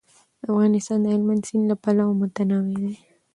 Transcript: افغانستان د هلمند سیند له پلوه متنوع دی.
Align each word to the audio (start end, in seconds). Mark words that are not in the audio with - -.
افغانستان 0.49 0.97
د 1.01 1.05
هلمند 1.13 1.41
سیند 1.47 1.65
له 1.71 1.75
پلوه 1.83 2.13
متنوع 2.21 2.71
دی. 2.81 2.91